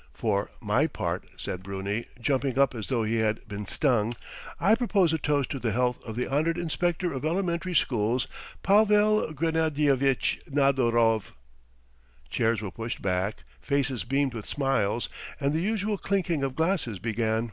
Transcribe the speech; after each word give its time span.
.""For 0.12 0.50
my 0.60 0.86
part," 0.86 1.24
said 1.38 1.62
Bruni, 1.62 2.04
jumping 2.20 2.58
up 2.58 2.74
as 2.74 2.88
though 2.88 3.04
he 3.04 3.20
had 3.20 3.48
been 3.48 3.66
stung, 3.66 4.14
"I 4.60 4.74
propose 4.74 5.14
a 5.14 5.18
toast 5.18 5.48
to 5.52 5.58
the 5.58 5.72
health 5.72 5.98
of 6.04 6.14
the 6.14 6.28
honoured 6.28 6.58
inspector 6.58 7.14
of 7.14 7.24
elementary 7.24 7.74
schools, 7.74 8.26
Pavel 8.62 9.32
Gennadievitch 9.32 10.40
Nadarov!" 10.46 11.32
Chairs 12.28 12.60
were 12.60 12.70
pushed 12.70 13.00
back, 13.00 13.44
faces 13.62 14.04
beamed 14.04 14.34
with 14.34 14.44
smiles, 14.44 15.08
and 15.40 15.54
the 15.54 15.62
usual 15.62 15.96
clinking 15.96 16.42
of 16.42 16.54
glasses 16.54 16.98
began. 16.98 17.52